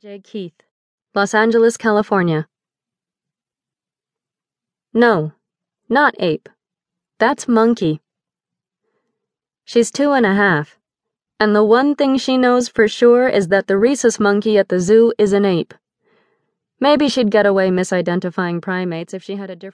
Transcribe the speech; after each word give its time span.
J. 0.00 0.20
Keith, 0.20 0.62
Los 1.12 1.34
Angeles, 1.34 1.76
California. 1.76 2.46
No, 4.94 5.32
not 5.88 6.14
ape. 6.20 6.48
That's 7.18 7.48
monkey. 7.48 8.00
She's 9.64 9.90
two 9.90 10.12
and 10.12 10.24
a 10.24 10.34
half, 10.34 10.78
and 11.40 11.52
the 11.52 11.64
one 11.64 11.96
thing 11.96 12.16
she 12.16 12.38
knows 12.38 12.68
for 12.68 12.86
sure 12.86 13.28
is 13.28 13.48
that 13.48 13.66
the 13.66 13.76
rhesus 13.76 14.20
monkey 14.20 14.56
at 14.56 14.68
the 14.68 14.78
zoo 14.78 15.12
is 15.18 15.32
an 15.32 15.44
ape. 15.44 15.74
Maybe 16.78 17.08
she'd 17.08 17.32
get 17.32 17.44
away 17.44 17.70
misidentifying 17.70 18.62
primates 18.62 19.12
if 19.12 19.24
she 19.24 19.34
had 19.34 19.50
a 19.50 19.56
different 19.56 19.68